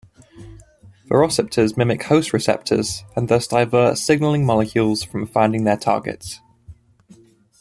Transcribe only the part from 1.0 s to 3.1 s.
Viroceptors mimic host receptors